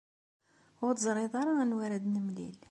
Ur 0.85 0.93
teẓṛiḍ 0.95 1.33
ara 1.41 1.53
anwa 1.63 1.79
ara 1.85 1.97
d-nemlil. 2.03 2.55